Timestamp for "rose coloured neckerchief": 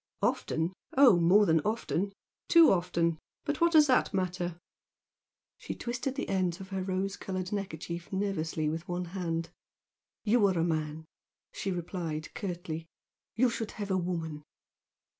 6.81-8.11